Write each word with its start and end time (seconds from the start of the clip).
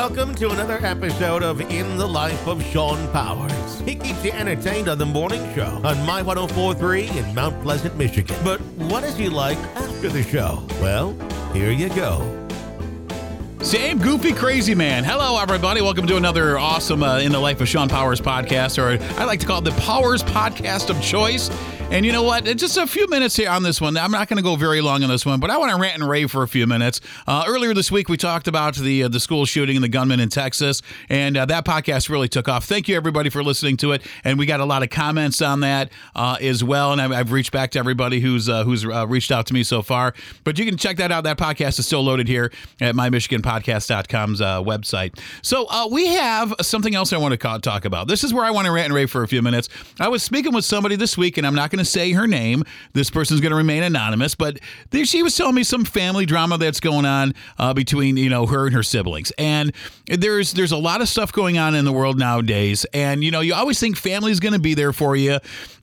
Welcome 0.00 0.36
to 0.36 0.50
another 0.50 0.78
episode 0.86 1.42
of 1.42 1.60
In 1.60 1.96
the 1.98 2.06
Life 2.06 2.46
of 2.46 2.62
Shawn 2.62 3.10
Powers. 3.10 3.80
He 3.80 3.96
keeps 3.96 4.24
you 4.24 4.30
entertained 4.30 4.88
on 4.88 4.96
the 4.96 5.04
morning 5.04 5.52
show 5.56 5.80
on 5.82 6.06
My 6.06 6.22
1043 6.22 7.08
in 7.08 7.34
Mount 7.34 7.60
Pleasant, 7.64 7.96
Michigan. 7.96 8.36
But 8.44 8.60
what 8.76 9.02
is 9.02 9.16
he 9.16 9.28
like 9.28 9.58
after 9.74 10.08
the 10.08 10.22
show? 10.22 10.62
Well, 10.80 11.16
here 11.52 11.72
you 11.72 11.88
go. 11.88 12.48
Same 13.60 13.98
goofy 13.98 14.32
crazy 14.32 14.76
man. 14.76 15.02
Hello, 15.02 15.36
everybody. 15.36 15.82
Welcome 15.82 16.06
to 16.06 16.16
another 16.16 16.60
awesome 16.60 17.02
uh, 17.02 17.18
In 17.18 17.32
the 17.32 17.40
Life 17.40 17.60
of 17.60 17.68
Shawn 17.68 17.88
Powers 17.88 18.20
podcast, 18.20 18.78
or 18.78 19.02
I 19.20 19.24
like 19.24 19.40
to 19.40 19.46
call 19.46 19.58
it 19.58 19.64
the 19.64 19.80
Powers 19.80 20.22
Podcast 20.22 20.90
of 20.90 21.02
Choice. 21.02 21.50
And 21.90 22.04
you 22.04 22.12
know 22.12 22.22
what? 22.22 22.44
Just 22.44 22.76
a 22.76 22.86
few 22.86 23.08
minutes 23.08 23.34
here 23.34 23.48
on 23.48 23.62
this 23.62 23.80
one. 23.80 23.96
I'm 23.96 24.10
not 24.10 24.28
going 24.28 24.36
to 24.36 24.42
go 24.42 24.56
very 24.56 24.82
long 24.82 25.02
on 25.02 25.08
this 25.08 25.24
one, 25.24 25.40
but 25.40 25.48
I 25.48 25.56
want 25.56 25.72
to 25.72 25.80
rant 25.80 25.94
and 25.94 26.06
rave 26.06 26.30
for 26.30 26.42
a 26.42 26.48
few 26.48 26.66
minutes. 26.66 27.00
Uh, 27.26 27.44
earlier 27.48 27.72
this 27.72 27.90
week, 27.90 28.10
we 28.10 28.18
talked 28.18 28.46
about 28.46 28.74
the 28.76 29.04
uh, 29.04 29.08
the 29.08 29.18
school 29.18 29.46
shooting 29.46 29.74
and 29.74 29.82
the 29.82 29.88
gunman 29.88 30.20
in 30.20 30.28
Texas, 30.28 30.82
and 31.08 31.34
uh, 31.34 31.46
that 31.46 31.64
podcast 31.64 32.10
really 32.10 32.28
took 32.28 32.46
off. 32.46 32.66
Thank 32.66 32.88
you 32.88 32.96
everybody 32.96 33.30
for 33.30 33.42
listening 33.42 33.78
to 33.78 33.92
it, 33.92 34.02
and 34.22 34.38
we 34.38 34.44
got 34.44 34.60
a 34.60 34.66
lot 34.66 34.82
of 34.82 34.90
comments 34.90 35.40
on 35.40 35.60
that 35.60 35.90
uh, 36.14 36.36
as 36.42 36.62
well. 36.62 36.92
And 36.92 37.00
I've, 37.00 37.10
I've, 37.10 37.32
reached 37.32 37.52
back 37.52 37.70
to 37.70 37.78
everybody 37.78 38.20
who's 38.20 38.50
uh, 38.50 38.64
who's 38.64 38.84
uh, 38.84 39.06
reached 39.08 39.32
out 39.32 39.46
to 39.46 39.54
me 39.54 39.64
so 39.64 39.80
far. 39.80 40.12
But 40.44 40.58
you 40.58 40.66
can 40.66 40.76
check 40.76 40.98
that 40.98 41.10
out. 41.10 41.24
That 41.24 41.38
podcast 41.38 41.78
is 41.78 41.86
still 41.86 42.02
loaded 42.02 42.28
here 42.28 42.52
at 42.82 42.96
mymichiganpodcast.com's 42.96 44.40
website. 44.40 45.18
So 45.40 45.66
we 45.88 46.08
have 46.08 46.54
something 46.60 46.94
else 46.94 47.14
I 47.14 47.16
want 47.16 47.40
to 47.40 47.58
talk 47.60 47.86
about. 47.86 48.08
This 48.08 48.24
is 48.24 48.34
where 48.34 48.44
I 48.44 48.50
want 48.50 48.66
to 48.66 48.72
rant 48.72 48.86
and 48.86 48.94
rave 48.94 49.10
for 49.10 49.22
a 49.22 49.28
few 49.28 49.40
minutes. 49.40 49.70
I 49.98 50.08
was 50.08 50.22
speaking 50.22 50.52
with 50.52 50.66
somebody 50.66 50.94
this 50.94 51.16
week, 51.16 51.38
and 51.38 51.46
I'm 51.46 51.54
not 51.54 51.70
going 51.70 51.77
going 51.78 51.84
to 51.84 51.90
say 51.90 52.12
her 52.12 52.26
name. 52.26 52.64
This 52.92 53.08
person's 53.08 53.40
going 53.40 53.50
to 53.50 53.56
remain 53.56 53.84
anonymous, 53.84 54.34
but 54.34 54.58
there, 54.90 55.04
she 55.04 55.22
was 55.22 55.36
telling 55.36 55.54
me 55.54 55.62
some 55.62 55.84
family 55.84 56.26
drama 56.26 56.58
that's 56.58 56.80
going 56.80 57.06
on 57.06 57.34
uh, 57.58 57.72
between 57.72 58.16
you 58.16 58.28
know 58.28 58.46
her 58.46 58.66
and 58.66 58.74
her 58.74 58.82
siblings, 58.82 59.30
and 59.38 59.72
there's 60.06 60.52
there's 60.52 60.72
a 60.72 60.76
lot 60.76 61.00
of 61.00 61.08
stuff 61.08 61.32
going 61.32 61.56
on 61.56 61.74
in 61.74 61.84
the 61.84 61.92
world 61.92 62.18
nowadays, 62.18 62.84
and 62.92 63.22
you 63.22 63.30
know 63.30 63.40
you 63.40 63.54
always 63.54 63.78
think 63.78 63.96
family's 63.96 64.40
going 64.40 64.54
to 64.54 64.58
be 64.58 64.74
there 64.74 64.92
for 64.92 65.14
you. 65.14 65.38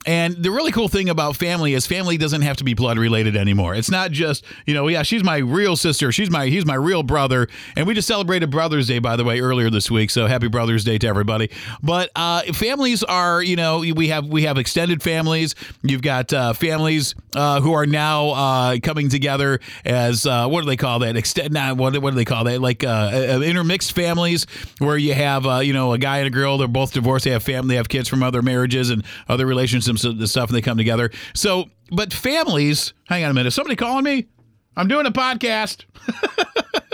And 0.06 0.36
the 0.36 0.52
really 0.52 0.72
cool 0.72 0.88
thing 0.88 1.10
about 1.10 1.36
family 1.36 1.74
is 1.74 1.88
family 1.88 2.18
doesn't 2.18 2.44
have 2.44 2.58
to 2.58 2.64
be 2.64 2.74
blood 2.76 3.00
related 3.00 3.36
anymore. 3.36 3.74
It's 3.74 3.90
not 3.90 4.12
just, 4.12 4.46
you 4.68 4.74
know, 4.74 4.88
yeah, 4.88 5.02
she's 5.02 5.24
my 5.24 5.38
real 5.38 5.76
sister, 5.76 6.12
she's 6.12 6.30
my 6.30 6.46
he's 6.46 6.66
my 6.66 6.76
real 6.76 7.02
brother. 7.02 7.48
And 7.76 7.88
we 7.88 7.96
just 7.96 8.08
celebrated 8.08 8.52
Brothers 8.52 8.88
Day 8.88 9.00
by 9.00 9.16
the 9.16 9.24
way 9.24 9.40
earlier 9.40 9.70
this 9.70 9.90
week, 9.90 10.12
so 10.12 10.28
happy 10.28 10.48
Brothers 10.48 10.84
Day 10.84 10.98
to 11.00 11.08
everybody. 11.08 11.50
But 11.82 12.12
uh, 12.16 12.44
families 12.54 13.04
are, 13.04 13.42
you 13.42 13.56
know, 13.56 13.80
we 13.80 14.10
have 14.10 14.28
we 14.28 14.44
have 14.44 14.58
extended 14.58 15.02
families. 15.02 15.56
You've 15.88 16.02
got 16.02 16.34
uh, 16.34 16.54
families 16.54 17.16
uh, 17.36 17.62
who 17.62 17.74
are 17.74 17.86
now 17.86 18.30
uh, 18.30 18.78
coming 18.82 19.10
together 19.10 19.60
as 19.84 20.26
uh, 20.26 20.48
what 20.48 20.62
do 20.62 20.68
they 20.68 20.78
call 20.78 21.00
that? 21.00 21.16
Extend 21.16 21.54
not 21.54 21.78
what, 21.78 21.98
what 22.02 22.12
do 22.12 22.16
they 22.16 22.26
call 22.26 22.46
that? 22.46 22.60
Like 22.62 22.84
uh, 22.84 23.42
intermixed 23.44 23.94
families 23.94 24.48
where 24.80 24.98
you 24.98 25.14
have 25.14 25.46
you 25.64 25.74
know, 25.74 25.94
a 25.94 25.98
guy 25.98 26.20
and 26.20 26.28
a 26.28 26.32
girl, 26.32 26.58
they're 26.58 26.68
both 26.68 26.94
divorced, 26.94 27.26
they 27.26 27.32
have 27.32 27.44
family, 27.44 27.70
they 27.70 27.76
have 27.78 27.90
kids 27.90 28.10
from 28.10 28.24
other 28.24 28.42
marriages 28.42 28.90
and 28.90 29.04
other 29.28 29.46
relationships 29.46 30.04
and 30.04 30.30
stuff 30.30 30.50
and 30.50 30.58
they 30.58 30.62
come 30.62 30.78
together. 30.78 31.12
So, 31.34 31.66
but 31.92 32.14
families, 32.14 32.94
hang 33.06 33.24
on 33.24 33.32
a 33.32 33.34
minute. 33.34 33.48
Is 33.48 33.56
Somebody 33.56 33.76
calling 33.76 34.04
me? 34.04 34.28
I'm 34.76 34.88
doing 34.88 35.06
a 35.06 35.12
podcast. 35.12 35.86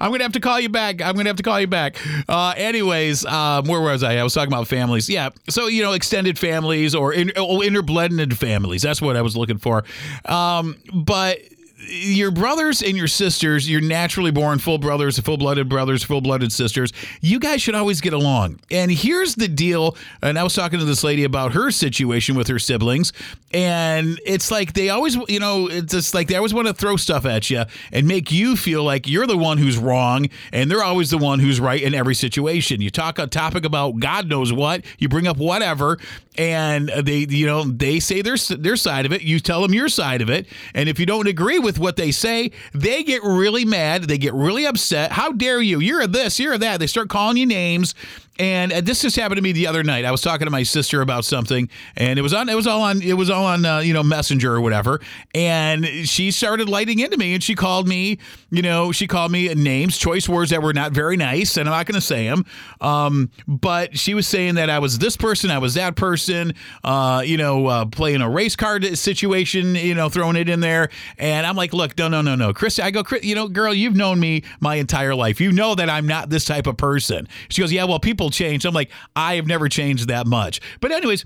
I'm 0.00 0.10
gonna 0.10 0.24
have 0.24 0.32
to 0.32 0.40
call 0.40 0.60
you 0.60 0.68
back. 0.68 1.02
I'm 1.02 1.16
gonna 1.16 1.28
have 1.28 1.36
to 1.36 1.42
call 1.42 1.60
you 1.60 1.66
back. 1.66 1.96
Uh, 2.28 2.54
anyways, 2.56 3.24
um, 3.24 3.66
where 3.66 3.80
was 3.80 4.02
I? 4.02 4.16
I 4.16 4.22
was 4.22 4.34
talking 4.34 4.52
about 4.52 4.68
families. 4.68 5.08
Yeah, 5.08 5.30
so 5.48 5.66
you 5.66 5.82
know, 5.82 5.92
extended 5.92 6.38
families 6.38 6.94
or 6.94 7.12
in, 7.12 7.32
oh, 7.36 7.58
interblended 7.60 8.34
families. 8.34 8.82
That's 8.82 9.02
what 9.02 9.16
I 9.16 9.22
was 9.22 9.36
looking 9.36 9.58
for. 9.58 9.84
Um, 10.24 10.76
but 10.92 11.38
your 11.86 12.30
brothers 12.30 12.82
and 12.82 12.96
your 12.96 13.06
sisters, 13.06 13.68
you're 13.70 13.80
naturally 13.80 14.30
born 14.30 14.58
full 14.58 14.78
brothers, 14.78 15.18
full 15.18 15.36
blooded 15.36 15.68
brothers, 15.68 16.02
full 16.02 16.20
blooded 16.20 16.52
sisters. 16.52 16.92
You 17.20 17.38
guys 17.38 17.62
should 17.62 17.74
always 17.74 18.00
get 18.00 18.12
along. 18.12 18.58
And 18.70 18.90
here's 18.90 19.36
the 19.36 19.48
deal. 19.48 19.96
And 20.22 20.38
I 20.38 20.42
was 20.42 20.54
talking 20.54 20.78
to 20.80 20.84
this 20.84 21.04
lady 21.04 21.24
about 21.24 21.52
her 21.52 21.70
situation 21.70 22.34
with 22.34 22.48
her 22.48 22.58
siblings. 22.58 23.12
And 23.52 24.20
it's 24.26 24.50
like 24.50 24.72
they 24.72 24.90
always, 24.90 25.16
you 25.28 25.40
know, 25.40 25.68
it's 25.68 25.92
just 25.92 26.14
like 26.14 26.28
they 26.28 26.36
always 26.36 26.52
want 26.52 26.66
to 26.66 26.74
throw 26.74 26.96
stuff 26.96 27.24
at 27.24 27.48
you 27.48 27.64
and 27.92 28.06
make 28.06 28.32
you 28.32 28.56
feel 28.56 28.82
like 28.82 29.06
you're 29.06 29.26
the 29.26 29.38
one 29.38 29.58
who's 29.58 29.78
wrong 29.78 30.28
and 30.52 30.70
they're 30.70 30.84
always 30.84 31.10
the 31.10 31.18
one 31.18 31.38
who's 31.38 31.60
right 31.60 31.80
in 31.80 31.94
every 31.94 32.14
situation. 32.14 32.80
You 32.80 32.90
talk 32.90 33.18
a 33.18 33.26
topic 33.26 33.64
about 33.64 34.00
God 34.00 34.28
knows 34.28 34.52
what, 34.52 34.84
you 34.98 35.08
bring 35.08 35.26
up 35.26 35.36
whatever, 35.36 35.98
and 36.36 36.88
they, 36.88 37.26
you 37.28 37.46
know, 37.46 37.64
they 37.64 37.98
say 37.98 38.22
their, 38.22 38.36
their 38.36 38.76
side 38.76 39.06
of 39.06 39.12
it. 39.12 39.22
You 39.22 39.40
tell 39.40 39.62
them 39.62 39.74
your 39.74 39.88
side 39.88 40.22
of 40.22 40.30
it. 40.30 40.46
And 40.72 40.88
if 40.88 41.00
you 41.00 41.06
don't 41.06 41.26
agree 41.26 41.58
with 41.58 41.67
with 41.68 41.78
what 41.78 41.96
they 41.96 42.10
say, 42.10 42.50
they 42.72 43.02
get 43.02 43.22
really 43.22 43.66
mad. 43.66 44.04
They 44.04 44.16
get 44.16 44.32
really 44.32 44.64
upset. 44.64 45.12
How 45.12 45.32
dare 45.32 45.60
you? 45.60 45.80
You're 45.80 46.06
this, 46.06 46.40
you're 46.40 46.56
that. 46.56 46.80
They 46.80 46.86
start 46.86 47.10
calling 47.10 47.36
you 47.36 47.44
names. 47.44 47.94
And 48.38 48.72
uh, 48.72 48.80
this 48.80 49.02
just 49.02 49.16
happened 49.16 49.36
to 49.36 49.42
me 49.42 49.52
the 49.52 49.66
other 49.66 49.82
night. 49.82 50.04
I 50.04 50.10
was 50.10 50.20
talking 50.20 50.44
to 50.44 50.50
my 50.50 50.62
sister 50.62 51.02
about 51.02 51.24
something, 51.24 51.68
and 51.96 52.18
it 52.18 52.22
was 52.22 52.32
on. 52.32 52.48
It 52.48 52.54
was 52.54 52.66
all 52.66 52.82
on. 52.82 53.02
It 53.02 53.14
was 53.14 53.30
all 53.30 53.44
on. 53.44 53.64
Uh, 53.64 53.80
you 53.80 53.92
know, 53.92 54.02
Messenger 54.02 54.54
or 54.54 54.60
whatever. 54.60 55.00
And 55.34 55.84
she 56.08 56.30
started 56.30 56.68
lighting 56.68 57.00
into 57.00 57.16
me, 57.16 57.34
and 57.34 57.42
she 57.42 57.54
called 57.54 57.88
me. 57.88 58.18
You 58.50 58.62
know, 58.62 58.92
she 58.92 59.06
called 59.06 59.32
me 59.32 59.52
names, 59.54 59.98
choice 59.98 60.28
words 60.28 60.50
that 60.50 60.62
were 60.62 60.72
not 60.72 60.92
very 60.92 61.16
nice, 61.16 61.56
and 61.56 61.68
I'm 61.68 61.74
not 61.74 61.86
going 61.86 61.96
to 61.96 62.00
say 62.00 62.28
them. 62.28 62.44
Um, 62.80 63.30
but 63.46 63.98
she 63.98 64.14
was 64.14 64.26
saying 64.26 64.54
that 64.54 64.70
I 64.70 64.78
was 64.78 64.98
this 64.98 65.16
person, 65.16 65.50
I 65.50 65.58
was 65.58 65.74
that 65.74 65.96
person. 65.96 66.54
Uh, 66.84 67.22
you 67.24 67.36
know, 67.36 67.66
uh, 67.66 67.84
playing 67.86 68.20
a 68.20 68.30
race 68.30 68.56
card 68.56 68.96
situation. 68.96 69.74
You 69.74 69.94
know, 69.94 70.08
throwing 70.08 70.36
it 70.36 70.48
in 70.48 70.60
there, 70.60 70.90
and 71.18 71.46
I'm 71.46 71.56
like, 71.56 71.72
look, 71.72 71.98
no, 71.98 72.08
no, 72.08 72.22
no, 72.22 72.34
no, 72.34 72.52
Chris. 72.52 72.78
I 72.78 72.90
go, 72.90 73.02
you 73.22 73.34
know, 73.34 73.48
girl, 73.48 73.74
you've 73.74 73.96
known 73.96 74.20
me 74.20 74.44
my 74.60 74.76
entire 74.76 75.14
life. 75.14 75.40
You 75.40 75.50
know 75.50 75.74
that 75.74 75.90
I'm 75.90 76.06
not 76.06 76.30
this 76.30 76.44
type 76.44 76.66
of 76.66 76.76
person. 76.76 77.28
She 77.48 77.62
goes, 77.62 77.72
yeah, 77.72 77.84
well, 77.84 77.98
people 77.98 78.27
change. 78.30 78.64
I'm 78.64 78.74
like, 78.74 78.90
I 79.16 79.34
have 79.34 79.46
never 79.46 79.68
changed 79.68 80.08
that 80.08 80.26
much. 80.26 80.60
But, 80.80 80.92
anyways, 80.92 81.24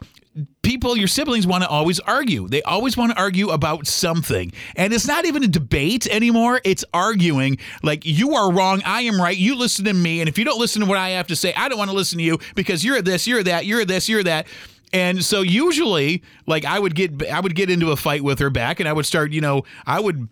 people, 0.63 0.97
your 0.97 1.09
siblings 1.09 1.47
want 1.47 1.63
to 1.63 1.69
always 1.69 2.01
argue. 2.01 2.49
They 2.49 2.63
always 2.63 2.97
want 2.97 3.13
to 3.13 3.19
argue 3.19 3.51
about 3.51 3.87
something. 3.87 4.53
And 4.77 4.93
it's 4.93 5.07
not 5.07 5.27
even 5.27 5.45
a 5.45 5.49
debate 5.49 6.07
anymore. 6.07 6.61
It's 6.65 6.85
arguing 6.95 7.59
like 7.83 8.05
you 8.05 8.35
are 8.35 8.53
wrong. 8.53 8.83
I 8.85 9.03
am 9.03 9.21
right. 9.21 9.37
You 9.37 9.57
listen 9.57 9.85
to 9.87 9.93
me. 9.93 10.21
And 10.21 10.29
if 10.29 10.39
you 10.39 10.45
don't 10.45 10.59
listen 10.59 10.81
to 10.83 10.89
what 10.89 10.99
I 10.99 11.11
have 11.11 11.27
to 11.29 11.37
say, 11.37 11.53
I 11.55 11.69
don't 11.69 11.79
want 11.79 11.91
to 11.91 11.97
listen 11.97 12.19
to 12.19 12.25
you 12.25 12.39
because 12.55 12.85
you're 12.85 13.03
this, 13.03 13.27
you're 13.27 13.43
that, 13.43 13.67
you're 13.67 13.85
this, 13.85 14.09
you're 14.09 14.23
that. 14.23 14.47
And 14.93 15.25
so 15.25 15.41
usually 15.41 16.23
like 16.47 16.65
I 16.65 16.79
would 16.79 16.95
get 16.95 17.27
I 17.31 17.41
would 17.41 17.55
get 17.55 17.71
into 17.71 17.93
a 17.93 17.97
fight 17.97 18.23
with 18.23 18.39
her 18.41 18.51
back 18.51 18.79
and 18.79 18.89
I 18.89 18.93
would 18.93 19.07
start, 19.07 19.33
you 19.33 19.41
know, 19.41 19.65
I 19.87 20.01
would 20.01 20.29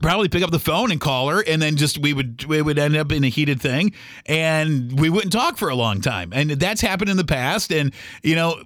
probably 0.00 0.28
pick 0.28 0.42
up 0.42 0.50
the 0.50 0.58
phone 0.58 0.90
and 0.90 1.00
call 1.00 1.28
her 1.28 1.42
and 1.46 1.60
then 1.60 1.76
just 1.76 1.98
we 1.98 2.12
would 2.12 2.44
we 2.46 2.60
would 2.62 2.78
end 2.78 2.96
up 2.96 3.12
in 3.12 3.22
a 3.22 3.28
heated 3.28 3.60
thing 3.60 3.92
and 4.26 4.98
we 4.98 5.10
wouldn't 5.10 5.32
talk 5.32 5.58
for 5.58 5.68
a 5.68 5.74
long 5.74 6.00
time. 6.00 6.32
And 6.32 6.50
that's 6.52 6.80
happened 6.80 7.10
in 7.10 7.16
the 7.16 7.24
past 7.24 7.72
and 7.72 7.92
you 8.22 8.34
know 8.34 8.62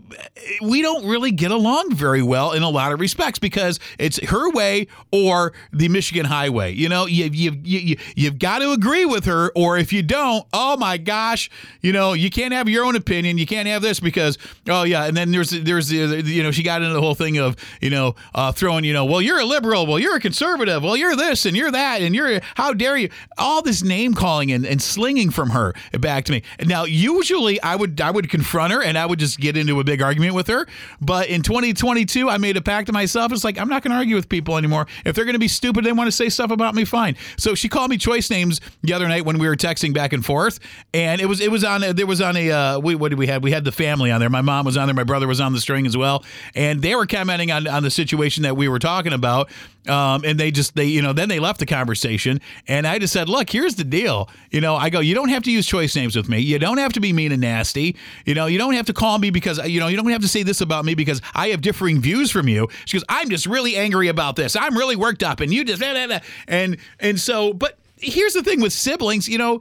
we 0.62 0.80
don't 0.80 1.06
really 1.06 1.32
get 1.32 1.50
along 1.50 1.94
very 1.94 2.22
well 2.22 2.52
in 2.52 2.62
a 2.62 2.70
lot 2.70 2.92
of 2.92 3.00
respects 3.00 3.38
because 3.38 3.80
it's 3.98 4.18
her 4.28 4.50
way 4.50 4.86
or 5.12 5.52
the 5.72 5.88
Michigan 5.88 6.24
highway. 6.24 6.72
You 6.72 6.88
know 6.88 7.06
you 7.06 7.26
you 7.26 7.52
you 7.62 7.96
you've 8.14 8.38
got 8.38 8.60
to 8.60 8.72
agree 8.72 9.04
with 9.04 9.24
her 9.24 9.50
or 9.56 9.76
if 9.76 9.92
you 9.92 10.02
don't 10.02 10.46
oh 10.52 10.76
my 10.76 10.96
gosh 10.96 11.50
you 11.80 11.92
know 11.92 12.12
you 12.12 12.30
can't 12.30 12.54
have 12.54 12.68
your 12.68 12.84
own 12.84 12.94
opinion 12.96 13.38
you 13.38 13.46
can't 13.46 13.66
have 13.66 13.82
this 13.82 13.98
because 13.98 14.38
oh 14.68 14.84
yeah 14.84 15.04
and 15.04 15.16
then 15.16 15.32
there's 15.32 15.50
there's 15.50 15.88
the 15.88 16.22
you 16.24 16.42
know 16.42 16.50
she 16.50 16.62
got 16.62 16.80
into 16.80 16.94
the 16.94 17.00
whole 17.00 17.14
thing 17.14 17.38
of 17.38 17.56
you 17.80 17.90
know 17.90 18.14
uh, 18.34 18.52
throwing 18.52 18.84
you 18.84 18.92
know 18.92 19.04
well 19.04 19.20
you're 19.20 19.40
a 19.40 19.44
liberal 19.44 19.86
well 19.86 19.98
you're 19.98 20.16
a 20.16 20.20
conservative 20.20 20.82
well 20.82 20.96
you're 20.96 21.16
this 21.16 21.23
and 21.24 21.56
you're 21.56 21.70
that 21.70 22.02
and 22.02 22.14
you're 22.14 22.40
how 22.54 22.72
dare 22.72 22.96
you? 22.96 23.10
All 23.38 23.62
this 23.62 23.82
name 23.82 24.14
calling 24.14 24.52
and, 24.52 24.66
and 24.66 24.80
slinging 24.80 25.30
from 25.30 25.50
her 25.50 25.74
back 25.98 26.24
to 26.26 26.32
me. 26.32 26.42
Now 26.64 26.84
usually 26.84 27.60
i 27.62 27.74
would 27.74 28.00
i 28.00 28.10
would 28.10 28.30
confront 28.30 28.72
her 28.72 28.82
and 28.82 28.96
i 28.98 29.06
would 29.06 29.18
just 29.18 29.40
get 29.40 29.56
into 29.56 29.80
a 29.80 29.84
big 29.84 30.02
argument 30.02 30.34
with 30.34 30.46
her. 30.48 30.66
But 31.00 31.28
in 31.28 31.42
2022 31.42 32.28
i 32.28 32.38
made 32.38 32.56
a 32.56 32.62
pact 32.62 32.86
to 32.86 32.92
myself. 32.92 33.32
It's 33.32 33.44
like 33.44 33.58
i'm 33.58 33.68
not 33.68 33.82
going 33.82 33.92
to 33.92 33.96
argue 33.96 34.16
with 34.16 34.28
people 34.28 34.56
anymore. 34.56 34.86
If 35.04 35.16
they're 35.16 35.24
going 35.24 35.34
to 35.34 35.38
be 35.38 35.48
stupid 35.48 35.84
they 35.84 35.92
want 35.92 36.08
to 36.08 36.12
say 36.12 36.28
stuff 36.28 36.50
about 36.50 36.74
me 36.74 36.84
fine. 36.84 37.16
So 37.36 37.54
she 37.54 37.68
called 37.68 37.90
me 37.90 37.98
choice 37.98 38.30
names 38.30 38.60
the 38.82 38.92
other 38.92 39.08
night 39.08 39.24
when 39.24 39.38
we 39.38 39.48
were 39.48 39.56
texting 39.56 39.92
back 39.92 40.12
and 40.12 40.24
forth 40.24 40.60
and 40.92 41.20
it 41.20 41.26
was 41.26 41.40
it 41.40 41.50
was 41.50 41.64
on 41.64 41.80
there 41.80 42.06
was 42.06 42.20
on 42.20 42.36
a 42.36 42.50
uh, 42.50 42.78
we, 42.78 42.94
what 42.94 43.10
did 43.10 43.18
we 43.18 43.26
have? 43.26 43.42
We 43.42 43.50
had 43.50 43.64
the 43.64 43.72
family 43.72 44.10
on 44.10 44.20
there. 44.20 44.30
My 44.30 44.40
mom 44.40 44.64
was 44.64 44.76
on 44.76 44.86
there. 44.86 44.94
My 44.94 45.04
brother 45.04 45.26
was 45.26 45.40
on 45.40 45.52
the 45.52 45.60
string 45.60 45.86
as 45.86 45.96
well. 45.96 46.24
And 46.54 46.82
they 46.82 46.94
were 46.94 47.06
commenting 47.06 47.50
on, 47.50 47.66
on 47.66 47.82
the 47.82 47.90
situation 47.90 48.42
that 48.44 48.56
we 48.56 48.68
were 48.68 48.78
talking 48.78 49.12
about 49.12 49.50
um, 49.88 50.24
and 50.24 50.38
they 50.38 50.50
just 50.50 50.74
they 50.74 50.86
you 50.86 51.02
know 51.02 51.12
then 51.12 51.28
they 51.28 51.38
left 51.38 51.60
the 51.60 51.66
conversation, 51.66 52.40
and 52.68 52.86
I 52.86 52.98
just 52.98 53.12
said, 53.12 53.28
look, 53.28 53.50
here's 53.50 53.74
the 53.74 53.84
deal. 53.84 54.28
You 54.50 54.60
know, 54.60 54.76
I 54.76 54.90
go, 54.90 55.00
you 55.00 55.14
don't 55.14 55.28
have 55.28 55.42
to 55.44 55.50
use 55.50 55.66
choice 55.66 55.94
names 55.94 56.16
with 56.16 56.28
me. 56.28 56.38
You 56.38 56.58
don't 56.58 56.78
have 56.78 56.92
to 56.94 57.00
be 57.00 57.12
mean 57.12 57.32
and 57.32 57.40
nasty. 57.40 57.96
You 58.24 58.34
know, 58.34 58.46
you 58.46 58.58
don't 58.58 58.74
have 58.74 58.86
to 58.86 58.92
call 58.92 59.18
me 59.18 59.30
because 59.30 59.58
you 59.68 59.80
know 59.80 59.88
you 59.88 59.96
don't 59.96 60.08
have 60.10 60.22
to 60.22 60.28
say 60.28 60.42
this 60.42 60.60
about 60.60 60.84
me 60.84 60.94
because 60.94 61.20
I 61.34 61.48
have 61.48 61.60
differing 61.60 62.00
views 62.00 62.30
from 62.30 62.48
you. 62.48 62.68
She 62.86 62.96
goes, 62.96 63.04
I'm 63.08 63.28
just 63.28 63.46
really 63.46 63.76
angry 63.76 64.08
about 64.08 64.36
this. 64.36 64.56
I'm 64.56 64.76
really 64.76 64.96
worked 64.96 65.22
up, 65.22 65.40
and 65.40 65.52
you 65.52 65.64
just 65.64 65.82
and 65.82 66.76
and 67.00 67.20
so, 67.20 67.52
but 67.52 67.78
here's 67.96 68.34
the 68.34 68.42
thing 68.42 68.60
with 68.60 68.72
siblings, 68.72 69.28
you 69.28 69.38
know, 69.38 69.60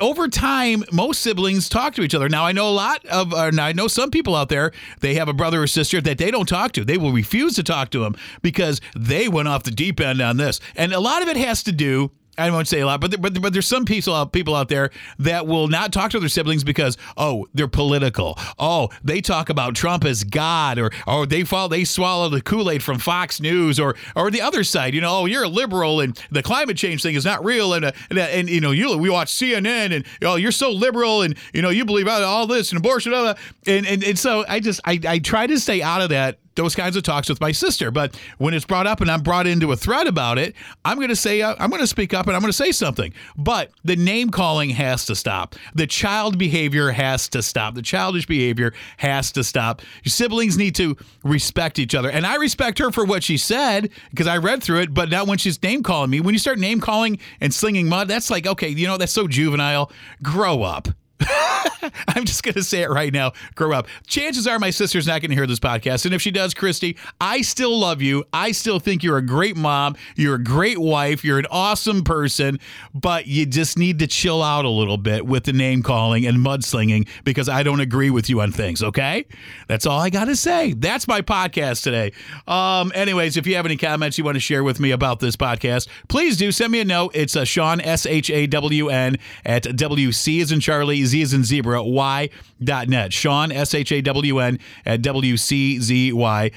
over 0.00 0.28
time, 0.28 0.84
most 0.90 1.20
siblings 1.20 1.68
talk 1.68 1.94
to 1.94 2.02
each 2.02 2.14
other. 2.14 2.28
Now, 2.28 2.44
I 2.44 2.52
know 2.52 2.68
a 2.68 2.70
lot 2.70 3.04
of, 3.06 3.32
uh, 3.32 3.50
I 3.58 3.72
know 3.72 3.88
some 3.88 4.10
people 4.10 4.34
out 4.34 4.48
there, 4.48 4.72
they 5.00 5.14
have 5.14 5.28
a 5.28 5.32
brother 5.32 5.62
or 5.62 5.66
sister 5.66 6.00
that 6.00 6.18
they 6.18 6.30
don't 6.30 6.48
talk 6.48 6.72
to. 6.72 6.84
They 6.84 6.98
will 6.98 7.12
refuse 7.12 7.54
to 7.56 7.62
talk 7.62 7.90
to 7.90 8.00
them 8.00 8.16
because 8.42 8.80
they 8.96 9.28
went 9.28 9.48
off 9.48 9.62
the 9.62 9.70
deep 9.70 10.00
end 10.00 10.20
on 10.20 10.36
this. 10.36 10.60
And 10.76 10.92
a 10.92 11.00
lot 11.00 11.22
of 11.22 11.28
it 11.28 11.36
has 11.36 11.62
to 11.64 11.72
do 11.72 12.10
I 12.38 12.50
won't 12.50 12.66
say 12.66 12.80
a 12.80 12.86
lot, 12.86 13.00
but 13.00 13.10
there, 13.10 13.18
but 13.18 13.40
but 13.42 13.52
there's 13.52 13.66
some 13.66 13.84
people 13.84 14.14
out 14.14 14.32
people 14.32 14.54
out 14.54 14.68
there 14.68 14.90
that 15.18 15.46
will 15.46 15.68
not 15.68 15.92
talk 15.92 16.10
to 16.12 16.20
their 16.20 16.30
siblings 16.30 16.64
because 16.64 16.96
oh 17.18 17.46
they're 17.52 17.68
political. 17.68 18.38
Oh 18.58 18.88
they 19.04 19.20
talk 19.20 19.50
about 19.50 19.74
Trump 19.74 20.04
as 20.04 20.24
God, 20.24 20.78
or 20.78 20.90
or 21.06 21.26
they 21.26 21.44
fall 21.44 21.68
they 21.68 21.84
swallow 21.84 22.30
the 22.30 22.40
Kool 22.40 22.70
Aid 22.70 22.82
from 22.82 22.98
Fox 22.98 23.38
News, 23.40 23.78
or 23.78 23.96
or 24.16 24.30
the 24.30 24.40
other 24.40 24.64
side. 24.64 24.94
You 24.94 25.02
know, 25.02 25.20
oh 25.20 25.26
you're 25.26 25.44
a 25.44 25.48
liberal 25.48 26.00
and 26.00 26.18
the 26.30 26.42
climate 26.42 26.78
change 26.78 27.02
thing 27.02 27.16
is 27.16 27.24
not 27.26 27.44
real, 27.44 27.74
and 27.74 27.84
uh, 27.84 27.92
and, 28.08 28.18
uh, 28.18 28.22
and, 28.22 28.48
you 28.48 28.60
know 28.60 28.70
you 28.70 28.96
we 28.96 29.10
watch 29.10 29.28
CNN 29.28 29.94
and 29.94 30.04
oh 30.22 30.36
you're 30.36 30.52
so 30.52 30.70
liberal 30.70 31.20
and 31.20 31.36
you 31.52 31.60
know 31.60 31.70
you 31.70 31.84
believe 31.84 32.08
all 32.08 32.46
this 32.46 32.72
and 32.72 32.78
abortion, 32.78 33.12
and 33.12 33.36
and 33.86 34.02
and 34.02 34.18
so 34.18 34.44
I 34.48 34.60
just 34.60 34.80
I 34.86 34.98
I 35.06 35.18
try 35.18 35.46
to 35.46 35.60
stay 35.60 35.82
out 35.82 36.00
of 36.00 36.08
that 36.08 36.38
those 36.54 36.74
kinds 36.74 36.96
of 36.96 37.02
talks 37.02 37.28
with 37.28 37.40
my 37.40 37.52
sister. 37.52 37.90
But 37.90 38.16
when 38.38 38.54
it's 38.54 38.64
brought 38.64 38.86
up 38.86 39.00
and 39.00 39.10
I'm 39.10 39.22
brought 39.22 39.46
into 39.46 39.72
a 39.72 39.76
thread 39.76 40.06
about 40.06 40.38
it, 40.38 40.54
I'm 40.84 40.96
going 40.96 41.08
to 41.08 41.16
say, 41.16 41.42
uh, 41.42 41.54
I'm 41.58 41.70
going 41.70 41.80
to 41.80 41.86
speak 41.86 42.14
up 42.14 42.26
and 42.26 42.36
I'm 42.36 42.42
going 42.42 42.50
to 42.50 42.56
say 42.56 42.72
something. 42.72 43.12
But 43.36 43.70
the 43.84 43.96
name 43.96 44.30
calling 44.30 44.70
has 44.70 45.06
to 45.06 45.14
stop. 45.14 45.54
The 45.74 45.86
child 45.86 46.38
behavior 46.38 46.90
has 46.90 47.28
to 47.30 47.42
stop. 47.42 47.74
The 47.74 47.82
childish 47.82 48.26
behavior 48.26 48.72
has 48.98 49.32
to 49.32 49.44
stop. 49.44 49.82
Your 50.04 50.10
siblings 50.10 50.56
need 50.56 50.74
to 50.76 50.96
respect 51.24 51.78
each 51.78 51.94
other. 51.94 52.10
And 52.10 52.26
I 52.26 52.36
respect 52.36 52.78
her 52.78 52.90
for 52.90 53.04
what 53.04 53.22
she 53.22 53.36
said 53.36 53.90
because 54.10 54.26
I 54.26 54.38
read 54.38 54.62
through 54.62 54.80
it. 54.80 54.94
But 54.94 55.08
now 55.08 55.24
when 55.24 55.38
she's 55.38 55.62
name 55.62 55.82
calling 55.82 56.10
me, 56.10 56.20
when 56.20 56.34
you 56.34 56.38
start 56.38 56.58
name 56.58 56.80
calling 56.80 57.18
and 57.40 57.52
slinging 57.52 57.88
mud, 57.88 58.08
that's 58.08 58.30
like, 58.30 58.46
okay, 58.46 58.68
you 58.68 58.86
know, 58.86 58.96
that's 58.96 59.12
so 59.12 59.26
juvenile. 59.26 59.90
Grow 60.22 60.62
up. 60.62 60.88
I'm 62.08 62.24
just 62.24 62.42
going 62.42 62.54
to 62.54 62.62
say 62.62 62.82
it 62.82 62.90
right 62.90 63.12
now. 63.12 63.32
Grow 63.54 63.72
up. 63.72 63.88
Chances 64.06 64.46
are 64.46 64.58
my 64.58 64.70
sister's 64.70 65.06
not 65.06 65.20
going 65.20 65.30
to 65.30 65.36
hear 65.36 65.46
this 65.46 65.58
podcast. 65.58 66.04
And 66.04 66.14
if 66.14 66.22
she 66.22 66.30
does, 66.30 66.54
Christy, 66.54 66.96
I 67.20 67.42
still 67.42 67.76
love 67.78 68.00
you. 68.00 68.24
I 68.32 68.52
still 68.52 68.78
think 68.78 69.02
you're 69.02 69.18
a 69.18 69.26
great 69.26 69.56
mom. 69.56 69.96
You're 70.14 70.36
a 70.36 70.42
great 70.42 70.78
wife. 70.78 71.24
You're 71.24 71.38
an 71.38 71.46
awesome 71.50 72.04
person. 72.04 72.60
But 72.94 73.26
you 73.26 73.46
just 73.46 73.78
need 73.78 73.98
to 73.98 74.06
chill 74.06 74.42
out 74.42 74.64
a 74.64 74.70
little 74.70 74.98
bit 74.98 75.26
with 75.26 75.44
the 75.44 75.52
name 75.52 75.82
calling 75.82 76.26
and 76.26 76.38
mudslinging 76.38 77.08
because 77.24 77.48
I 77.48 77.62
don't 77.62 77.80
agree 77.80 78.10
with 78.10 78.28
you 78.30 78.40
on 78.40 78.52
things. 78.52 78.82
Okay. 78.82 79.26
That's 79.66 79.86
all 79.86 79.98
I 79.98 80.10
got 80.10 80.26
to 80.26 80.36
say. 80.36 80.74
That's 80.74 81.08
my 81.08 81.20
podcast 81.20 81.82
today. 81.82 82.12
Um, 82.46 82.92
anyways, 82.94 83.36
if 83.36 83.46
you 83.46 83.56
have 83.56 83.66
any 83.66 83.76
comments 83.76 84.18
you 84.18 84.24
want 84.24 84.36
to 84.36 84.40
share 84.40 84.62
with 84.62 84.78
me 84.78 84.90
about 84.90 85.20
this 85.20 85.36
podcast, 85.36 85.88
please 86.08 86.36
do 86.36 86.52
send 86.52 86.70
me 86.70 86.80
a 86.80 86.84
note. 86.84 87.12
It's 87.14 87.34
a 87.34 87.44
Sean, 87.44 87.62
Shawn, 87.62 87.80
S 87.80 88.06
H 88.06 88.28
A 88.30 88.46
W 88.48 88.88
N, 88.88 89.18
at 89.44 89.62
WC 89.62 90.40
is 90.40 90.52
in 90.52 90.60
Charlie 90.60 91.02
Z 91.12 91.20
is 91.20 91.34
in 91.34 91.44
Zebra, 91.44 91.82
Y.net. 91.84 93.12
Shawn, 93.12 93.52
S 93.52 93.74
H 93.74 93.92
A 93.92 94.00
W 94.00 94.38
N, 94.38 94.58
at 94.86 95.02
WCZY.net. 95.02 96.50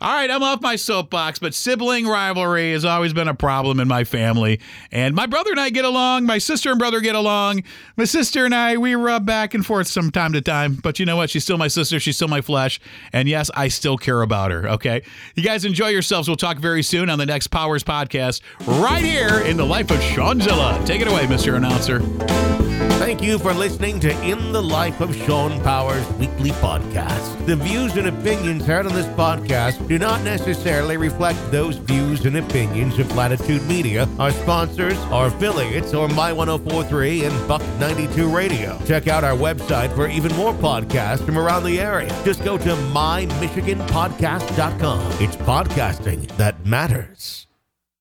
All 0.00 0.12
right, 0.12 0.30
I'm 0.30 0.42
off 0.42 0.60
my 0.60 0.76
soapbox, 0.76 1.38
but 1.38 1.54
sibling 1.54 2.06
rivalry 2.06 2.72
has 2.72 2.84
always 2.84 3.14
been 3.14 3.26
a 3.26 3.34
problem 3.34 3.80
in 3.80 3.88
my 3.88 4.04
family. 4.04 4.60
And 4.92 5.14
my 5.14 5.24
brother 5.26 5.50
and 5.50 5.58
I 5.60 5.70
get 5.70 5.86
along. 5.86 6.26
My 6.26 6.36
sister 6.36 6.68
and 6.70 6.78
brother 6.78 7.00
get 7.00 7.14
along. 7.14 7.62
My 7.96 8.04
sister 8.04 8.44
and 8.44 8.54
I, 8.54 8.76
we 8.76 8.94
rub 8.94 9.24
back 9.24 9.54
and 9.54 9.64
forth 9.64 9.90
from 9.90 10.10
time 10.10 10.34
to 10.34 10.42
time. 10.42 10.74
But 10.74 10.98
you 10.98 11.06
know 11.06 11.16
what? 11.16 11.30
She's 11.30 11.44
still 11.44 11.56
my 11.58 11.68
sister. 11.68 11.98
She's 11.98 12.16
still 12.16 12.28
my 12.28 12.42
flesh. 12.42 12.78
And 13.14 13.28
yes, 13.28 13.50
I 13.54 13.68
still 13.68 13.96
care 13.96 14.20
about 14.20 14.50
her. 14.50 14.68
Okay. 14.68 15.02
You 15.34 15.42
guys 15.42 15.64
enjoy 15.64 15.88
yourselves. 15.88 16.28
We'll 16.28 16.36
talk 16.36 16.58
very 16.58 16.82
soon 16.82 17.08
on 17.08 17.18
the 17.18 17.26
next 17.26 17.46
Powers 17.46 17.82
podcast 17.82 18.42
right 18.66 19.02
here 19.02 19.40
in 19.40 19.56
the 19.56 19.64
life 19.64 19.90
of 19.90 19.98
Shawnzilla. 19.98 20.84
Take 20.84 21.00
it 21.00 21.08
away, 21.08 21.24
Mr. 21.24 21.56
Announcer. 21.56 22.77
Thank 23.08 23.22
you 23.22 23.38
for 23.38 23.54
listening 23.54 24.00
to 24.00 24.10
In 24.22 24.52
the 24.52 24.62
Life 24.62 25.00
of 25.00 25.16
Shawn 25.16 25.62
Powers 25.62 26.06
weekly 26.18 26.50
podcast. 26.50 27.46
The 27.46 27.56
views 27.56 27.96
and 27.96 28.06
opinions 28.06 28.66
heard 28.66 28.84
on 28.84 28.92
this 28.92 29.06
podcast 29.06 29.88
do 29.88 29.98
not 29.98 30.22
necessarily 30.24 30.98
reflect 30.98 31.38
those 31.50 31.78
views 31.78 32.26
and 32.26 32.36
opinions 32.36 32.98
of 32.98 33.16
Latitude 33.16 33.62
Media, 33.62 34.06
our 34.18 34.30
sponsors, 34.30 34.98
our 35.10 35.28
affiliates, 35.28 35.94
or 35.94 36.06
My 36.08 36.34
1043 36.34 37.24
and 37.24 37.48
Buck 37.48 37.62
92 37.80 38.28
Radio. 38.28 38.78
Check 38.84 39.08
out 39.08 39.24
our 39.24 39.32
website 39.32 39.94
for 39.94 40.06
even 40.08 40.36
more 40.36 40.52
podcasts 40.52 41.24
from 41.24 41.38
around 41.38 41.64
the 41.64 41.80
area. 41.80 42.10
Just 42.26 42.44
go 42.44 42.58
to 42.58 42.74
mymichiganpodcast.com. 42.92 45.12
It's 45.12 45.36
podcasting 45.36 46.26
that 46.36 46.66
matters. 46.66 47.47